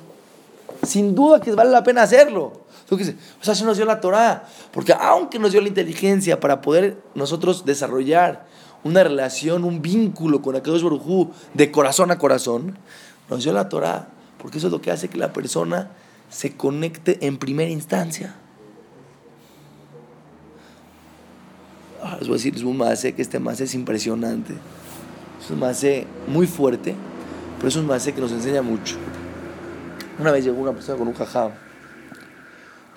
Sin 0.84 1.16
duda 1.16 1.40
que 1.40 1.52
vale 1.54 1.72
la 1.72 1.84
pena 1.84 2.04
hacerlo. 2.04 2.54
¿Tú 2.88 2.98
qué 2.98 3.04
O 3.04 3.44
sea, 3.44 3.54
eso 3.54 3.66
nos 3.66 3.78
dio 3.78 3.86
la 3.86 4.02
Torah. 4.02 4.44
Porque 4.72 4.94
aunque 4.94 5.40
nos 5.40 5.52
dio 5.52 5.62
la 5.62 5.68
inteligencia 5.68 6.40
para 6.40 6.62
poder 6.62 6.98
nosotros 7.14 7.66
desarrollar 7.66 8.46
una 8.86 9.04
relación, 9.04 9.64
un 9.64 9.82
vínculo 9.82 10.44
con 10.44 10.56
aquellos 10.56 10.84
Barujú 10.84 11.32
de 11.56 11.72
corazón 11.72 12.12
a 12.12 12.20
corazón, 12.20 12.78
nos 13.30 13.44
dio 13.44 13.52
la 13.52 13.68
Torah. 13.68 14.10
Porque 14.38 14.60
eso 14.60 14.68
es 14.68 14.74
lo 14.74 14.80
que 14.80 14.92
hace 14.92 15.10
que 15.10 15.18
la 15.18 15.34
persona 15.34 15.90
se 16.30 16.56
conecte 16.56 17.26
en 17.26 17.38
primera 17.38 17.72
instancia. 17.72 18.36
Ah, 22.04 22.18
les 22.20 22.28
voy 22.28 22.36
a 22.36 22.38
decir, 22.38 22.56
es 22.56 22.62
un 22.62 22.78
mase 22.78 23.16
que 23.16 23.24
este 23.24 23.40
mase 23.40 23.64
es 23.64 23.74
impresionante. 23.74 24.54
Es 25.44 25.50
un 25.50 25.60
mase 25.60 26.06
muy 26.28 26.46
fuerte, 26.46 26.94
pero 27.58 27.70
es 27.70 27.76
un 27.78 27.88
mase 27.88 28.14
que 28.14 28.22
nos 28.22 28.32
enseña 28.34 28.62
mucho. 28.62 28.98
Una 30.20 30.32
vez 30.32 30.46
llegó 30.46 30.62
una 30.62 30.74
persona 30.74 31.00
con 31.00 31.08
un 31.08 31.16
jajam. 31.16 31.54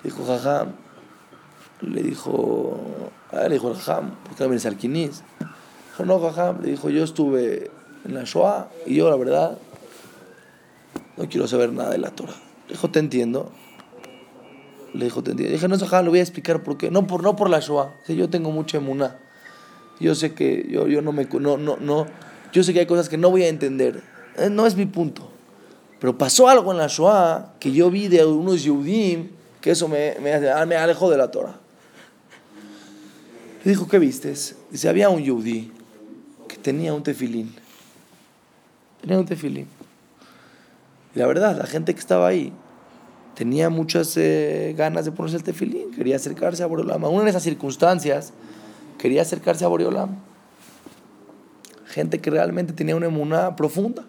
Le 0.03 0.11
dijo, 0.11 0.23
jajam, 0.23 0.73
le 1.81 2.03
dijo, 2.03 2.79
ah, 3.31 3.47
le 3.47 3.55
dijo 3.55 3.73
jajam, 3.73 4.11
¿por 4.23 4.35
qué 4.35 4.43
no 4.43 4.49
vienes? 4.51 5.23
Dijo, 5.99 6.05
no, 6.05 6.19
jajam, 6.21 6.61
le 6.61 6.71
dijo, 6.71 6.89
yo 6.89 7.03
estuve 7.03 7.69
en 8.05 8.13
la 8.13 8.23
Shoah 8.23 8.69
y 8.85 8.95
yo, 8.95 9.09
la 9.09 9.17
verdad, 9.17 9.57
no 11.17 11.27
quiero 11.27 11.45
saber 11.45 11.73
nada 11.73 11.89
de 11.89 11.97
la 11.97 12.11
Torah. 12.11 12.35
Le 12.67 12.75
dijo, 12.75 12.89
te 12.89 12.99
entiendo, 12.99 13.51
le 14.93 15.03
dijo, 15.05 15.21
te 15.21 15.33
Dije, 15.33 15.67
no, 15.67 15.77
Sahá, 15.77 16.01
le 16.01 16.07
voy 16.07 16.19
a 16.19 16.21
explicar 16.21 16.63
por 16.63 16.77
qué. 16.77 16.89
No 16.89 17.05
por, 17.05 17.21
no 17.21 17.35
por 17.35 17.49
la 17.49 17.59
Shoah. 17.59 17.91
yo 18.07 18.29
tengo 18.29 18.49
mucha 18.51 18.77
emuná. 18.77 19.17
Yo 19.99 20.15
sé 20.15 20.33
que 20.33 20.67
yo, 20.69 20.87
yo 20.87 21.01
no 21.01 21.11
me... 21.11 21.25
No, 21.25 21.57
no, 21.57 21.75
no. 21.75 22.05
Yo 22.53 22.63
sé 22.63 22.71
que 22.71 22.79
hay 22.79 22.85
cosas 22.85 23.09
que 23.09 23.17
no 23.17 23.29
voy 23.29 23.43
a 23.43 23.49
entender. 23.49 24.01
Eh, 24.37 24.49
no 24.49 24.65
es 24.65 24.77
mi 24.77 24.85
punto. 24.85 25.29
Pero 25.99 26.17
pasó 26.17 26.47
algo 26.47 26.71
en 26.71 26.77
la 26.77 26.87
Shoah 26.87 27.55
que 27.59 27.73
yo 27.73 27.91
vi 27.91 28.07
de 28.07 28.23
unos 28.23 28.63
Yehudim 28.63 29.31
que 29.59 29.71
eso 29.71 29.89
me, 29.89 30.15
me, 30.21 30.39
me 30.65 30.75
alejó 30.77 31.11
de 31.11 31.17
la 31.17 31.29
Torah. 31.29 31.59
Le 33.65 33.71
dijo, 33.71 33.89
¿qué 33.89 33.99
vistes? 33.99 34.55
Dice, 34.71 34.87
había 34.87 35.09
un 35.09 35.21
Yehudí 35.21 35.73
que 35.73 35.78
tenía 36.61 36.93
un 36.93 37.03
tefilín. 37.03 37.53
Tenía 39.01 39.19
un 39.19 39.25
tefilín. 39.25 39.67
Y 41.15 41.19
la 41.19 41.27
verdad, 41.27 41.57
la 41.57 41.65
gente 41.65 41.93
que 41.93 41.99
estaba 41.99 42.27
ahí 42.27 42.53
tenía 43.35 43.69
muchas 43.69 44.15
eh, 44.17 44.73
ganas 44.77 45.05
de 45.05 45.11
ponerse 45.11 45.37
el 45.37 45.43
tefilín, 45.43 45.91
quería 45.91 46.17
acercarse 46.17 46.61
a 46.61 46.65
Boreolam. 46.65 47.03
Aún 47.05 47.21
en 47.21 47.29
esas 47.29 47.43
circunstancias, 47.43 48.33
quería 48.97 49.21
acercarse 49.21 49.65
a 49.65 49.69
Boreolam. 49.69 50.17
Gente 51.85 52.19
que 52.19 52.29
realmente 52.29 52.73
tenía 52.73 52.95
una 52.95 53.07
emuná 53.07 53.55
profunda. 53.55 54.05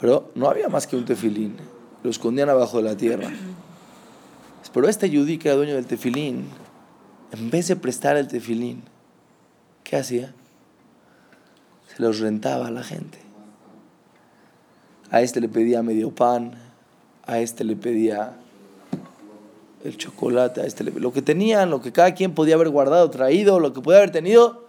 Pero 0.00 0.30
no 0.34 0.48
había 0.48 0.68
más 0.68 0.86
que 0.86 0.96
un 0.96 1.04
tefilín. 1.04 1.56
Lo 2.02 2.10
escondían 2.10 2.48
abajo 2.48 2.78
de 2.78 2.82
la 2.84 2.96
tierra. 2.96 3.30
Pero 4.72 4.88
este 4.88 5.10
yudí 5.10 5.38
que 5.38 5.48
era 5.48 5.56
dueño 5.56 5.74
del 5.74 5.86
tefilín, 5.86 6.44
en 7.32 7.50
vez 7.50 7.68
de 7.68 7.76
prestar 7.76 8.16
el 8.16 8.28
tefilín, 8.28 8.82
¿qué 9.82 9.96
hacía? 9.96 10.32
Los 12.00 12.18
rentaba 12.18 12.68
a 12.68 12.70
la 12.70 12.82
gente. 12.82 13.18
A 15.10 15.20
este 15.20 15.38
le 15.38 15.50
pedía 15.50 15.82
medio 15.82 16.14
pan, 16.14 16.54
a 17.26 17.40
este 17.40 17.62
le 17.62 17.76
pedía 17.76 18.38
el 19.84 19.98
chocolate, 19.98 20.62
a 20.62 20.64
este 20.64 20.82
le, 20.82 20.92
lo 20.92 21.12
que 21.12 21.20
tenían, 21.20 21.68
lo 21.68 21.82
que 21.82 21.92
cada 21.92 22.14
quien 22.14 22.32
podía 22.32 22.54
haber 22.54 22.70
guardado, 22.70 23.10
traído, 23.10 23.60
lo 23.60 23.74
que 23.74 23.82
podía 23.82 23.98
haber 23.98 24.12
tenido. 24.12 24.64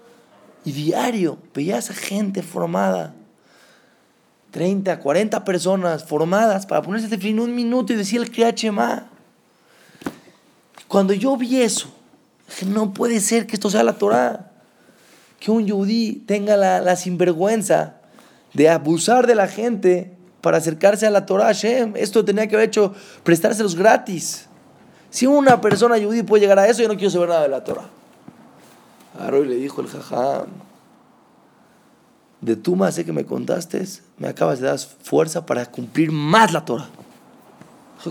Y 0.66 0.74
diario 0.74 1.38
veía 1.56 1.78
a 1.78 1.80
esa 1.80 1.94
gente 1.94 2.44
formada, 2.44 3.14
30, 4.52 5.00
40 5.00 5.46
personas 5.46 6.04
formadas 6.04 6.66
para 6.66 6.82
ponerse 6.82 7.08
de 7.08 7.18
fin 7.18 7.40
un 7.40 7.56
minuto 7.56 7.94
y 7.94 7.96
decir 7.96 8.20
el 8.20 8.30
Kriyachema. 8.30 9.08
Cuando 10.90 11.14
yo 11.14 11.38
vi 11.38 11.62
eso, 11.62 11.88
dije, 12.50 12.66
no 12.66 12.94
puede 12.94 13.22
ser 13.22 13.48
que 13.48 13.56
esto 13.56 13.70
sea 13.70 13.84
la 13.84 13.94
Torah. 13.94 14.51
Que 15.42 15.50
un 15.50 15.66
yudí 15.66 16.24
tenga 16.28 16.56
la, 16.56 16.96
sinvergüenza 16.96 17.96
de 18.54 18.70
abusar 18.70 19.26
de 19.26 19.34
la 19.34 19.48
gente 19.48 20.16
para 20.40 20.58
acercarse 20.58 21.08
a 21.08 21.10
la 21.10 21.26
Torah 21.26 21.46
Hashem. 21.46 21.94
Esto 21.96 22.24
tenía 22.24 22.48
que 22.48 22.56
haber 22.56 22.68
hecho 22.68 22.94
prestárselos 23.24 23.76
gratis. 23.76 24.46
Si 25.10 25.26
una 25.26 25.60
persona 25.60 25.96
judía 25.98 26.24
puede 26.24 26.42
llegar 26.42 26.60
a 26.60 26.68
eso, 26.68 26.84
yo 26.84 26.88
no 26.88 26.94
quiero 26.94 27.10
saber 27.10 27.30
nada 27.30 27.42
de 27.42 27.50
la 27.50 27.64
Torah. 27.64 27.90
Aroy 29.20 29.48
le 29.48 29.56
dijo 29.56 29.82
el 29.82 29.88
jajam, 29.88 30.46
de 32.40 32.56
tu 32.56 32.78
sé 32.92 33.04
que 33.04 33.12
me 33.12 33.26
contaste, 33.26 33.84
me 34.20 34.28
acabas 34.28 34.60
de 34.60 34.68
dar 34.68 34.78
fuerza 34.78 35.44
para 35.44 35.66
cumplir 35.66 36.12
más 36.12 36.54
la 36.54 36.64
Torah. 36.64 36.90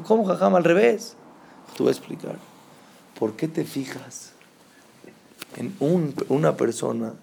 ¿Cómo, 0.05 0.25
jajam? 0.25 0.57
Al 0.57 0.65
revés. 0.65 1.15
Te 1.77 1.85
voy 1.85 1.91
a 1.91 1.93
explicar. 1.93 2.37
¿Por 3.17 3.35
qué 3.35 3.47
te 3.47 3.65
fijas 3.65 4.33
en 5.57 5.75
una 6.29 6.57
persona 6.57 7.15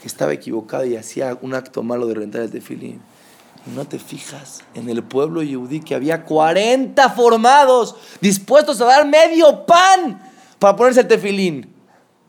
que 0.00 0.08
estaba 0.08 0.32
equivocada 0.32 0.86
y 0.86 0.96
hacía 0.96 1.36
un 1.42 1.54
acto 1.54 1.82
malo 1.82 2.06
de 2.06 2.14
rentar 2.14 2.42
el 2.42 2.50
tefilín? 2.50 3.00
Y 3.66 3.70
no 3.70 3.86
te 3.86 3.98
fijas 3.98 4.62
en 4.74 4.88
el 4.88 5.02
pueblo 5.02 5.42
yudí 5.42 5.80
que 5.80 5.94
había 5.94 6.24
40 6.24 7.10
formados 7.10 7.94
dispuestos 8.20 8.80
a 8.80 8.86
dar 8.86 9.06
medio 9.06 9.66
pan 9.66 10.22
para 10.58 10.76
ponerse 10.76 11.00
el 11.00 11.08
tefilín 11.08 11.72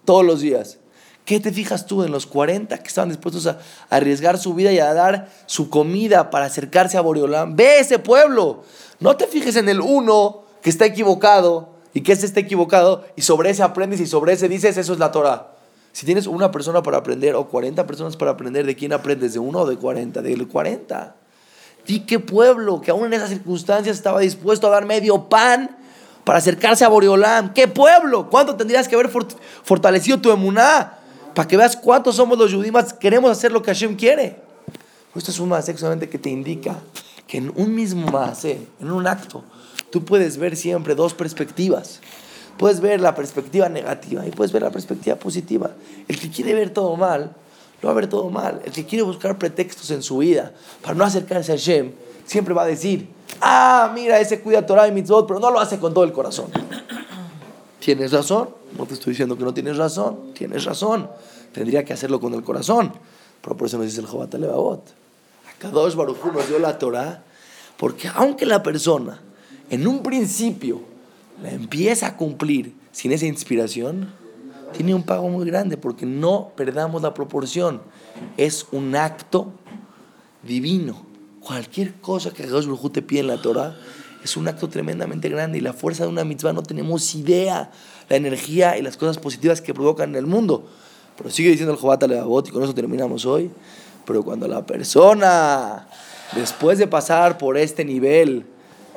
todos 0.04 0.26
los 0.26 0.42
días. 0.42 0.78
¿Qué 1.24 1.40
te 1.40 1.52
fijas 1.52 1.86
tú 1.86 2.04
en 2.04 2.12
los 2.12 2.26
40 2.26 2.78
que 2.78 2.88
estaban 2.88 3.10
dispuestos 3.10 3.48
a, 3.48 3.60
arriesgar 3.90 4.38
su 4.38 4.54
vida 4.54 4.72
y 4.72 4.80
a 4.80 4.94
dar 4.94 5.30
su 5.46 5.70
comida 5.70 6.30
para 6.30 6.46
acercarse 6.46 6.98
a 6.98 7.02
Boreolán? 7.02 7.56
Ve 7.56 7.80
ese 7.80 8.00
pueblo. 8.00 8.64
No 9.00 9.16
te 9.16 9.28
fijes 9.28 9.56
en 9.56 9.70
el 9.70 9.80
uno 9.80 10.44
que 10.62 10.70
está 10.70 10.86
equivocado 10.86 11.71
y 11.94 12.02
que 12.02 12.14
ese 12.14 12.26
está 12.26 12.40
equivocado 12.40 13.06
y 13.16 13.22
sobre 13.22 13.50
ese 13.50 13.64
aprendes 13.64 14.00
y 14.00 14.08
sobre 14.08 14.34
ese 14.34 14.48
dices, 14.48 14.78
eso 14.78 14.94
es 14.94 15.00
la 15.00 15.12
Torah. 15.12 15.52
Si 15.92 16.06
tienes 16.06 16.28
una 16.28 16.52
persona 16.52 16.82
para 16.82 16.98
aprender 16.98 17.36
o 17.36 17.48
40 17.48 17.86
personas 17.86 18.16
para 18.16 18.32
aprender, 18.32 18.66
¿de 18.66 18.76
quién 18.76 18.94
aprendes? 18.94 19.34
¿De 19.34 19.40
uno 19.40 19.60
o 19.60 19.66
de 19.66 19.78
40? 19.78 20.22
Del 20.22 20.48
40. 20.48 21.16
Di 21.86 22.02
qué 22.02 22.20
pueblo 22.20 22.80
que 22.80 22.92
aún 22.92 23.08
en 23.08 23.14
esas 23.14 23.30
circunstancias 23.30 23.98
estaba 23.98 24.20
dispuesto 24.22 24.68
a 24.68 24.70
dar 24.70 24.86
medio 24.86 25.28
pan 25.28 25.78
para 26.24 26.40
acercarse 26.40 26.86
a 26.86 26.88
Boreolán. 26.88 27.54
¿Qué 27.54 27.68
pueblo? 27.68 28.30
¿Cuánto 28.30 28.56
tendrías 28.56 28.88
que 28.88 28.96
haber 28.96 29.10
fortalecido 29.64 30.20
tu 30.20 30.32
emuná? 30.32 30.98
Para 31.34 31.48
que 31.48 31.58
veas 31.58 31.76
cuántos 31.76 32.16
somos 32.16 32.38
los 32.38 32.54
judimas, 32.54 32.94
queremos 32.94 33.32
hacer 33.32 33.52
lo 33.52 33.62
que 33.62 33.72
Hashem 33.72 33.96
quiere. 33.96 34.40
Esto 35.16 35.32
es 35.32 35.40
un 35.40 35.52
solamente 35.78 36.08
que 36.08 36.18
te 36.18 36.30
indica 36.30 36.78
que 37.28 37.38
en 37.38 37.52
un 37.56 37.74
mismo 37.74 38.10
más, 38.12 38.46
en 38.46 38.92
un 38.92 39.08
acto, 39.08 39.44
tú 39.92 40.04
puedes 40.04 40.38
ver 40.38 40.56
siempre 40.56 40.96
dos 40.96 41.14
perspectivas. 41.14 42.00
Puedes 42.58 42.80
ver 42.80 43.02
la 43.02 43.16
perspectiva 43.16 43.70
negativa 43.70 44.26
y 44.26 44.32
puedes 44.32 44.52
ver 44.52 44.62
la 44.62 44.72
perspectiva 44.72 45.16
positiva. 45.16 45.72
El 46.08 46.20
que 46.20 46.30
quiere 46.30 46.54
ver 46.54 46.72
todo 46.72 46.96
mal, 46.96 47.36
lo 47.82 47.88
va 47.88 47.92
a 47.92 47.96
ver 47.96 48.08
todo 48.08 48.30
mal. 48.30 48.62
El 48.66 48.72
que 48.72 48.86
quiere 48.86 49.04
buscar 49.04 49.38
pretextos 49.38 49.92
en 49.92 50.04
su 50.04 50.20
vida 50.20 50.54
para 50.82 50.96
no 50.96 51.04
acercarse 51.04 51.52
a 51.52 51.56
Hashem, 51.56 51.92
siempre 52.26 52.54
va 52.54 52.64
a 52.64 52.68
decir, 52.68 53.08
ah, 53.42 53.92
mira, 53.94 54.20
ese 54.20 54.42
cuida 54.42 54.66
Torah 54.66 54.88
y 54.88 54.92
mitzvot, 54.92 55.28
pero 55.28 55.40
no 55.40 55.52
lo 55.52 55.60
hace 55.60 55.80
con 55.80 55.94
todo 55.94 56.04
el 56.04 56.14
corazón. 56.14 56.52
¿Tienes 57.80 58.12
razón? 58.12 58.50
No 58.78 58.86
te 58.86 58.94
estoy 58.94 59.12
diciendo 59.14 59.36
que 59.38 59.44
no 59.44 59.54
tienes 59.54 59.78
razón. 59.78 60.34
Tienes 60.34 60.66
razón. 60.66 61.10
Tendría 61.52 61.84
que 61.84 61.94
hacerlo 61.94 62.20
con 62.20 62.34
el 62.36 62.44
corazón. 62.44 62.94
Pero 63.42 63.58
por 63.58 63.68
eso 63.68 63.78
nos 63.78 63.88
dice 63.88 64.02
el 64.02 64.06
Jobat 64.06 64.34
Levavot. 64.36 64.84
Kadosh 65.58 65.96
Baruj 65.96 66.32
nos 66.32 66.48
dio 66.48 66.60
la 66.60 66.78
Torah 66.78 67.24
porque 67.78 68.08
aunque 68.14 68.46
la 68.46 68.62
persona 68.62 69.20
en 69.72 69.88
un 69.88 70.04
principio 70.04 70.82
la 71.42 71.50
empieza 71.50 72.08
a 72.08 72.18
cumplir 72.18 72.74
sin 72.92 73.14
esa 73.14 73.26
inspiración, 73.26 74.14
tiene 74.74 74.94
un 74.94 75.04
pago 75.04 75.30
muy 75.30 75.46
grande 75.46 75.78
porque 75.78 76.06
no 76.06 76.52
perdamos 76.58 77.02
la 77.02 77.14
proporción. 77.14 77.82
Es 78.36 78.68
un 78.74 78.96
acto 78.98 79.54
divino. 80.44 81.06
Cualquier 81.40 81.96
cosa 81.96 82.32
que 82.32 82.46
Baruj 82.46 82.92
te 82.92 83.02
pide 83.02 83.22
en 83.22 83.28
la 83.28 83.42
Torah 83.42 83.76
es 84.22 84.36
un 84.36 84.48
acto 84.50 84.68
tremendamente 84.68 85.30
grande 85.30 85.58
y 85.58 85.62
la 85.62 85.72
fuerza 85.72 86.04
de 86.04 86.10
una 86.10 86.26
mitzvah 86.26 86.52
no 86.52 86.64
tenemos 86.64 87.16
idea 87.16 87.72
la 88.10 88.18
energía 88.18 88.78
y 88.78 88.82
las 88.82 88.98
cosas 88.98 89.18
positivas 89.18 89.62
que 89.62 89.74
provocan 89.74 90.10
en 90.10 90.18
el 90.18 90.26
mundo. 90.26 90.68
Pero 91.18 91.30
sigue 91.30 91.50
diciendo 91.50 91.74
el 91.74 91.80
Jobat 91.80 92.04
Levavot 92.04 92.50
y 92.50 92.52
con 92.52 92.62
eso 92.62 92.76
terminamos 92.76 93.26
hoy. 93.26 93.50
Pero 94.06 94.22
cuando 94.22 94.50
la 94.50 94.66
persona, 94.66 95.88
después 96.36 96.78
de 96.78 96.88
pasar 96.88 97.38
por 97.38 97.58
este 97.58 97.86
nivel 97.86 98.46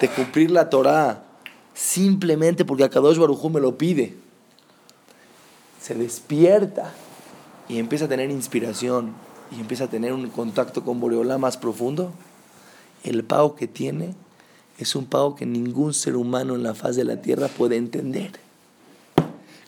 de 0.00 0.08
cumplir 0.08 0.50
la 0.50 0.70
Torah, 0.70 1.24
simplemente 1.72 2.64
porque 2.64 2.84
Akadosh 2.84 3.18
Barujú 3.18 3.50
me 3.50 3.60
lo 3.60 3.76
pide, 3.78 4.14
se 5.80 5.94
despierta 5.94 6.92
y 7.68 7.78
empieza 7.78 8.06
a 8.06 8.08
tener 8.08 8.30
inspiración 8.30 9.12
y 9.50 9.60
empieza 9.60 9.84
a 9.84 9.88
tener 9.88 10.12
un 10.12 10.28
contacto 10.30 10.82
con 10.84 11.00
Boreolá 11.00 11.38
más 11.38 11.56
profundo, 11.56 12.12
el 13.02 13.24
pago 13.24 13.54
que 13.54 13.68
tiene 13.68 14.14
es 14.78 14.96
un 14.96 15.06
pago 15.06 15.36
que 15.36 15.46
ningún 15.46 15.94
ser 15.94 16.16
humano 16.16 16.54
en 16.54 16.62
la 16.62 16.74
faz 16.74 16.96
de 16.96 17.04
la 17.04 17.20
tierra 17.20 17.48
puede 17.48 17.76
entender. 17.76 18.32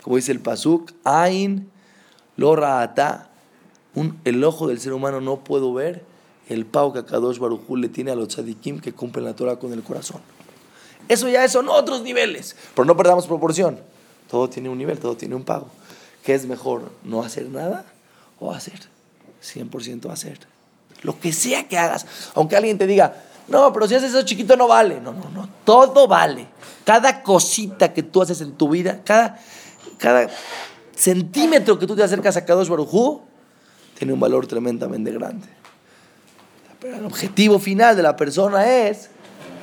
Como 0.03 0.17
dice 0.17 0.33
el 0.33 0.41
Pasuk, 0.41 0.93
Ain 1.05 1.69
lo 2.37 2.57
raata 2.57 3.31
el 4.25 4.45
ojo 4.45 4.69
del 4.69 4.79
ser 4.79 4.93
humano 4.93 5.21
no 5.21 5.39
puedo 5.39 5.73
ver 5.73 6.05
el 6.49 6.67
pago 6.67 6.93
que 6.93 7.01
Akadosh 7.01 7.39
Barujú 7.39 7.77
le 7.77 7.89
tiene 7.89 8.11
a 8.11 8.15
los 8.15 8.29
tzadikim 8.29 8.81
que 8.81 8.93
cumplen 8.93 9.25
la 9.25 9.35
Torah 9.35 9.57
con 9.57 9.73
el 9.73 9.83
corazón. 9.83 10.21
Eso 11.09 11.29
ya 11.29 11.49
son 11.49 11.69
otros 11.69 12.03
niveles, 12.03 12.57
pero 12.75 12.85
no 12.85 12.97
perdamos 12.97 13.27
proporción. 13.27 13.79
Todo 14.31 14.49
tiene 14.49 14.69
un 14.69 14.79
nivel, 14.79 14.99
todo 14.99 15.17
tiene 15.17 15.35
un 15.35 15.45
pago. 15.45 15.69
¿Qué 16.25 16.35
es 16.35 16.47
mejor, 16.47 16.91
no 17.05 17.23
hacer 17.23 17.49
nada 17.49 17.85
o 18.41 18.53
hacer? 18.53 18.81
100% 19.43 20.11
hacer. 20.11 20.41
Lo 21.03 21.19
que 21.21 21.33
sea 21.33 21.69
que 21.69 21.79
hagas, 21.79 22.07
aunque 22.35 22.57
alguien 22.57 22.79
te 22.79 22.87
diga, 22.87 23.15
no, 23.49 23.73
pero 23.73 23.87
si 23.87 23.95
haces 23.95 24.11
eso 24.11 24.23
chiquito 24.23 24.57
no 24.57 24.67
vale. 24.67 25.01
No, 25.01 25.13
no, 25.13 25.31
no, 25.31 25.49
todo 25.65 26.09
vale. 26.09 26.49
Cada 26.85 27.23
cosita 27.23 27.93
que 27.93 28.03
tú 28.03 28.23
haces 28.23 28.41
en 28.41 28.53
tu 28.53 28.69
vida, 28.69 29.03
cada, 29.05 29.39
cada 29.99 30.29
centímetro 30.95 31.79
que 31.79 31.87
tú 31.87 31.95
te 31.95 32.03
acercas 32.03 32.37
a 32.37 32.45
Kadosh 32.45 32.69
Barujú, 32.69 33.23
tiene 33.97 34.13
un 34.13 34.21
valor 34.21 34.47
tremendamente 34.47 35.13
grande. 35.13 35.47
Pero 36.81 36.97
el 36.97 37.05
objetivo 37.05 37.59
final 37.59 37.97
de 37.97 38.03
la 38.03 38.17
persona 38.17 38.89
es 38.89 39.11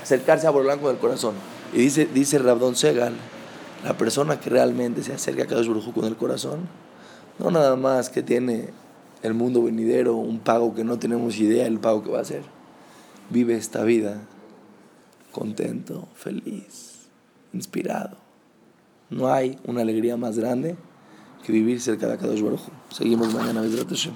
acercarse 0.02 0.48
a 0.48 0.50
Borolán 0.50 0.80
con 0.80 0.92
el 0.92 0.98
corazón. 0.98 1.36
Y 1.74 1.78
dice, 1.78 2.08
dice 2.12 2.40
Rabdon 2.40 2.76
Segal, 2.76 3.14
la 3.84 3.98
persona 3.98 4.40
que 4.40 4.50
realmente 4.50 5.04
se 5.04 5.14
acerca 5.14 5.44
a 5.44 5.48
Kadosh 5.48 5.68
Baruj 5.68 5.94
con 5.94 6.06
el 6.06 6.16
corazón, 6.16 6.68
no 7.40 7.52
nada 7.52 7.76
más 7.76 8.10
que 8.10 8.24
tiene 8.24 8.70
el 9.22 9.34
mundo 9.34 9.64
venidero, 9.64 10.16
un 10.16 10.40
pago 10.40 10.76
que 10.76 10.84
no 10.84 11.00
tenemos 11.00 11.38
idea 11.38 11.66
del 11.66 11.80
pago 11.80 12.04
que 12.04 12.12
va 12.12 12.22
a 12.22 12.26
ser. 12.26 12.44
Vive 13.30 13.56
esta 13.56 13.84
vida 13.84 14.22
contento, 15.32 16.08
feliz, 16.14 17.08
inspirado. 17.54 18.18
No 19.10 19.32
hay 19.32 19.60
una 19.66 19.82
alegría 19.82 20.18
más 20.18 20.38
grande 20.38 20.76
que 21.46 21.52
vivir 21.52 21.82
cerca 21.82 22.08
de 22.08 22.18
Kadosh 22.18 22.42
Baruj 22.42 22.62
Seguimos 22.90 23.34
mañana, 23.34 23.62
De 23.62 23.82
acuerdo. 23.82 24.14